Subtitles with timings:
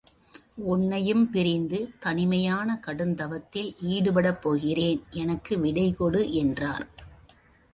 [0.63, 6.87] உன்னையும் பிரிந்து தனிமையான கடுந்தவத்தில் ஈடுபடப் போகிறேன் எனக்கு விடைகொடு என்றார்.